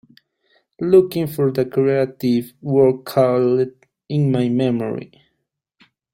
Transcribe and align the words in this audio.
Looking 0.79 1.27
for 1.27 1.51
the 1.51 1.63
crative 1.63 2.53
work 2.59 3.05
called 3.05 3.69
In 4.09 4.31
my 4.31 4.49
memory 4.49 5.11